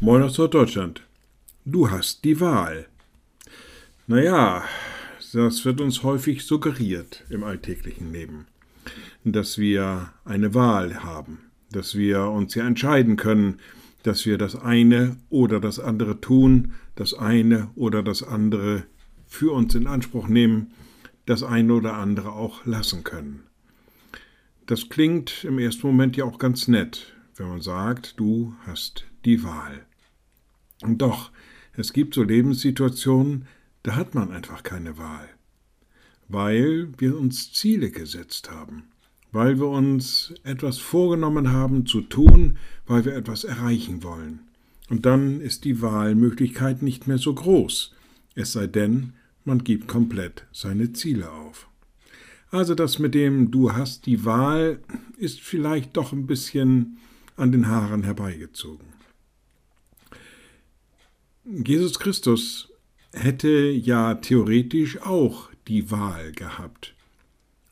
Moin 0.00 0.22
aus 0.22 0.34
Deutschland. 0.34 1.02
Du 1.64 1.90
hast 1.90 2.22
die 2.22 2.38
Wahl. 2.38 2.86
Naja, 4.06 4.62
das 5.32 5.64
wird 5.64 5.80
uns 5.80 6.04
häufig 6.04 6.44
suggeriert 6.44 7.24
im 7.30 7.42
alltäglichen 7.42 8.12
Leben, 8.12 8.46
dass 9.24 9.58
wir 9.58 10.12
eine 10.24 10.54
Wahl 10.54 11.02
haben, 11.02 11.50
dass 11.72 11.96
wir 11.96 12.26
uns 12.26 12.54
ja 12.54 12.64
entscheiden 12.64 13.16
können, 13.16 13.58
dass 14.04 14.24
wir 14.24 14.38
das 14.38 14.54
eine 14.54 15.16
oder 15.30 15.58
das 15.58 15.80
andere 15.80 16.20
tun, 16.20 16.74
das 16.94 17.12
eine 17.14 17.68
oder 17.74 18.04
das 18.04 18.22
andere 18.22 18.84
für 19.26 19.52
uns 19.52 19.74
in 19.74 19.88
Anspruch 19.88 20.28
nehmen, 20.28 20.74
das 21.26 21.42
eine 21.42 21.74
oder 21.74 21.94
andere 21.94 22.34
auch 22.34 22.64
lassen 22.64 23.02
können. 23.02 23.42
Das 24.64 24.90
klingt 24.90 25.42
im 25.42 25.58
ersten 25.58 25.88
Moment 25.88 26.16
ja 26.16 26.24
auch 26.24 26.38
ganz 26.38 26.68
nett, 26.68 27.14
wenn 27.34 27.48
man 27.48 27.62
sagt, 27.62 28.14
du 28.20 28.54
hast 28.64 29.04
die 29.28 29.44
Wahl. 29.44 29.84
Und 30.82 31.02
doch, 31.02 31.30
es 31.74 31.92
gibt 31.92 32.14
so 32.14 32.22
Lebenssituationen, 32.22 33.46
da 33.82 33.94
hat 33.94 34.14
man 34.14 34.32
einfach 34.32 34.62
keine 34.62 34.96
Wahl, 34.96 35.28
weil 36.28 36.88
wir 36.96 37.18
uns 37.18 37.52
Ziele 37.52 37.90
gesetzt 37.90 38.50
haben, 38.50 38.84
weil 39.30 39.58
wir 39.58 39.68
uns 39.68 40.34
etwas 40.44 40.78
vorgenommen 40.78 41.52
haben 41.52 41.84
zu 41.84 42.00
tun, 42.00 42.56
weil 42.86 43.04
wir 43.04 43.14
etwas 43.14 43.44
erreichen 43.44 44.02
wollen. 44.02 44.40
Und 44.88 45.04
dann 45.04 45.42
ist 45.42 45.64
die 45.64 45.82
Wahlmöglichkeit 45.82 46.82
nicht 46.82 47.06
mehr 47.06 47.18
so 47.18 47.34
groß, 47.34 47.94
es 48.34 48.52
sei 48.52 48.66
denn, 48.66 49.12
man 49.44 49.62
gibt 49.62 49.88
komplett 49.88 50.46
seine 50.52 50.92
Ziele 50.92 51.30
auf. 51.30 51.68
Also 52.50 52.74
das 52.74 52.98
mit 52.98 53.14
dem 53.14 53.50
Du 53.50 53.74
hast 53.74 54.06
die 54.06 54.24
Wahl 54.24 54.80
ist 55.18 55.40
vielleicht 55.40 55.96
doch 55.98 56.12
ein 56.12 56.26
bisschen 56.26 56.96
an 57.36 57.52
den 57.52 57.68
Haaren 57.68 58.04
herbeigezogen. 58.04 58.97
Jesus 61.50 61.98
Christus 61.98 62.68
hätte 63.12 63.48
ja 63.48 64.16
theoretisch 64.16 65.00
auch 65.00 65.48
die 65.66 65.90
Wahl 65.90 66.32
gehabt, 66.32 66.94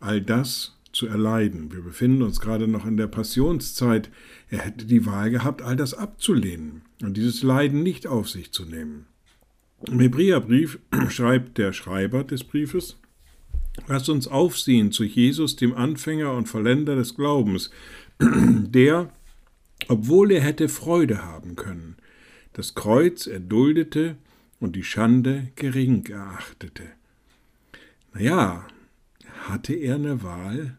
all 0.00 0.22
das 0.22 0.78
zu 0.92 1.06
erleiden. 1.06 1.70
Wir 1.70 1.82
befinden 1.82 2.22
uns 2.22 2.40
gerade 2.40 2.68
noch 2.68 2.86
in 2.86 2.96
der 2.96 3.06
Passionszeit. 3.06 4.10
Er 4.48 4.60
hätte 4.60 4.86
die 4.86 5.04
Wahl 5.04 5.30
gehabt, 5.30 5.60
all 5.60 5.76
das 5.76 5.92
abzulehnen 5.92 6.82
und 7.02 7.18
dieses 7.18 7.42
Leiden 7.42 7.82
nicht 7.82 8.06
auf 8.06 8.30
sich 8.30 8.50
zu 8.50 8.64
nehmen. 8.64 9.06
Im 9.86 10.00
Hebräerbrief 10.00 10.78
schreibt 11.10 11.58
der 11.58 11.74
Schreiber 11.74 12.24
des 12.24 12.44
Briefes, 12.44 12.98
Lasst 13.88 14.08
uns 14.08 14.26
aufsehen 14.26 14.90
zu 14.90 15.04
Jesus, 15.04 15.54
dem 15.54 15.74
Anfänger 15.74 16.32
und 16.32 16.48
Vollender 16.48 16.96
des 16.96 17.14
Glaubens, 17.14 17.70
der, 18.20 19.12
obwohl 19.88 20.32
er 20.32 20.40
hätte 20.40 20.70
Freude 20.70 21.22
haben 21.22 21.56
können, 21.56 21.96
das 22.56 22.74
Kreuz 22.74 23.26
erduldete 23.26 24.16
und 24.60 24.76
die 24.76 24.82
Schande 24.82 25.48
gering 25.56 26.06
erachtete. 26.06 26.84
Naja, 28.14 28.66
hatte 29.46 29.74
er 29.74 29.96
eine 29.96 30.22
Wahl? 30.22 30.78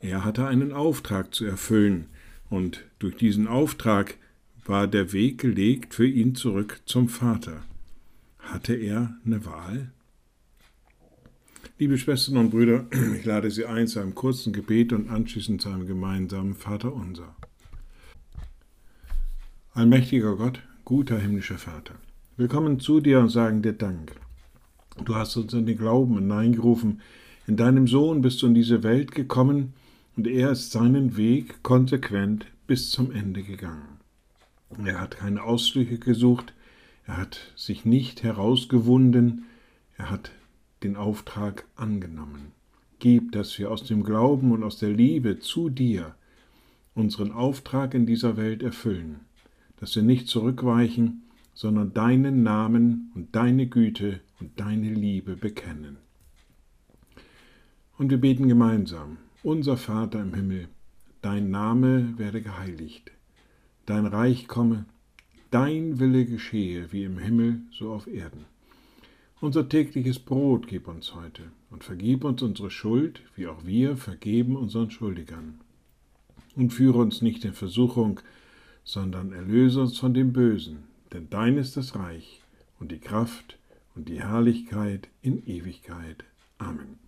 Er 0.00 0.24
hatte 0.24 0.46
einen 0.46 0.72
Auftrag 0.72 1.34
zu 1.34 1.44
erfüllen, 1.44 2.06
und 2.48 2.86
durch 3.00 3.16
diesen 3.16 3.46
Auftrag 3.46 4.16
war 4.64 4.86
der 4.86 5.12
Weg 5.12 5.36
gelegt 5.36 5.92
für 5.92 6.06
ihn 6.06 6.34
zurück 6.34 6.80
zum 6.86 7.10
Vater. 7.10 7.64
Hatte 8.38 8.74
er 8.74 9.14
eine 9.26 9.44
Wahl? 9.44 9.92
Liebe 11.78 11.98
Schwestern 11.98 12.38
und 12.38 12.48
Brüder, 12.48 12.86
ich 13.14 13.26
lade 13.26 13.50
Sie 13.50 13.66
ein 13.66 13.88
zu 13.88 14.00
einem 14.00 14.14
kurzen 14.14 14.54
Gebet 14.54 14.94
und 14.94 15.10
anschließend 15.10 15.60
zu 15.60 15.68
einem 15.68 15.86
gemeinsamen 15.86 16.54
Vater 16.54 16.94
unser. 16.94 17.36
Allmächtiger 19.74 20.34
Gott, 20.34 20.62
guter 20.88 21.18
himmlischer 21.18 21.58
Vater, 21.58 21.96
wir 22.38 22.48
kommen 22.48 22.80
zu 22.80 23.00
dir 23.00 23.20
und 23.20 23.28
sagen 23.28 23.60
dir 23.60 23.74
Dank. 23.74 24.18
Du 25.04 25.16
hast 25.16 25.36
uns 25.36 25.52
in 25.52 25.66
den 25.66 25.76
Glauben 25.76 26.14
hineingerufen, 26.14 27.02
in 27.46 27.58
deinem 27.58 27.86
Sohn 27.86 28.22
bist 28.22 28.40
du 28.40 28.46
in 28.46 28.54
diese 28.54 28.82
Welt 28.82 29.12
gekommen 29.12 29.74
und 30.16 30.26
er 30.26 30.50
ist 30.50 30.70
seinen 30.70 31.18
Weg 31.18 31.62
konsequent 31.62 32.46
bis 32.66 32.90
zum 32.90 33.12
Ende 33.12 33.42
gegangen. 33.42 33.98
Er 34.82 34.98
hat 34.98 35.18
keine 35.18 35.42
Ausflüche 35.42 35.98
gesucht, 35.98 36.54
er 37.06 37.18
hat 37.18 37.52
sich 37.54 37.84
nicht 37.84 38.22
herausgewunden, 38.22 39.44
er 39.98 40.10
hat 40.10 40.30
den 40.82 40.96
Auftrag 40.96 41.66
angenommen. 41.76 42.52
Gib, 42.98 43.32
dass 43.32 43.58
wir 43.58 43.70
aus 43.70 43.84
dem 43.84 44.04
Glauben 44.04 44.52
und 44.52 44.62
aus 44.62 44.78
der 44.78 44.88
Liebe 44.88 45.38
zu 45.38 45.68
dir 45.68 46.14
unseren 46.94 47.30
Auftrag 47.30 47.92
in 47.92 48.06
dieser 48.06 48.38
Welt 48.38 48.62
erfüllen, 48.62 49.27
dass 49.80 49.94
wir 49.96 50.02
nicht 50.02 50.28
zurückweichen, 50.28 51.22
sondern 51.54 51.92
deinen 51.92 52.42
Namen 52.42 53.10
und 53.14 53.34
deine 53.34 53.66
Güte 53.66 54.20
und 54.40 54.58
deine 54.60 54.92
Liebe 54.92 55.36
bekennen. 55.36 55.96
Und 57.96 58.10
wir 58.10 58.18
beten 58.18 58.48
gemeinsam, 58.48 59.18
unser 59.42 59.76
Vater 59.76 60.20
im 60.22 60.34
Himmel, 60.34 60.68
dein 61.22 61.50
Name 61.50 62.16
werde 62.16 62.42
geheiligt, 62.42 63.10
dein 63.86 64.06
Reich 64.06 64.46
komme, 64.46 64.86
Dein 65.50 65.98
Wille 65.98 66.26
geschehe, 66.26 66.92
wie 66.92 67.04
im 67.04 67.16
Himmel, 67.16 67.62
so 67.72 67.90
auf 67.90 68.06
Erden. 68.06 68.44
Unser 69.40 69.66
tägliches 69.66 70.18
Brot 70.18 70.66
gib 70.68 70.88
uns 70.88 71.14
heute 71.14 71.44
und 71.70 71.84
vergib 71.84 72.22
uns 72.24 72.42
unsere 72.42 72.70
Schuld, 72.70 73.22
wie 73.34 73.46
auch 73.46 73.64
wir 73.64 73.96
vergeben 73.96 74.56
unseren 74.56 74.90
Schuldigern. 74.90 75.60
Und 76.54 76.74
führe 76.74 76.98
uns 76.98 77.22
nicht 77.22 77.46
in 77.46 77.54
Versuchung, 77.54 78.20
sondern 78.84 79.32
erlöse 79.32 79.80
uns 79.80 79.98
von 79.98 80.14
dem 80.14 80.32
Bösen, 80.32 80.84
denn 81.12 81.28
dein 81.30 81.56
ist 81.56 81.76
das 81.76 81.94
Reich 81.94 82.42
und 82.78 82.92
die 82.92 83.00
Kraft 83.00 83.58
und 83.94 84.08
die 84.08 84.20
Herrlichkeit 84.20 85.08
in 85.22 85.46
Ewigkeit. 85.46 86.24
Amen. 86.58 86.98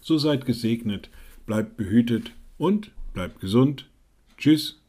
So 0.00 0.18
seid 0.18 0.46
gesegnet, 0.46 1.10
bleibt 1.46 1.76
behütet 1.76 2.32
und 2.56 2.92
bleibt 3.12 3.40
gesund. 3.40 3.88
Tschüss 4.36 4.80